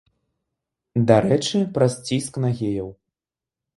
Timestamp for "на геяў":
2.47-2.89